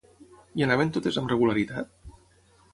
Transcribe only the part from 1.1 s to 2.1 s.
amb regularitat?